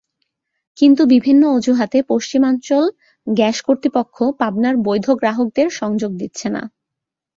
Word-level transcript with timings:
কিন্তু 0.77 1.01
বিভিন্ন 1.05 1.43
অজুহাতে 1.47 1.97
পশ্চিমাঞ্চল 2.07 2.83
গ্যাস 3.27 3.57
কর্তৃপক্ষ 3.61 4.17
পাবনার 4.39 4.75
বৈধ 4.85 5.07
গ্রাকহদের 5.15 5.67
সংযোগ 5.71 6.11
দিচ্ছে 6.17 6.47
না। 6.49 6.61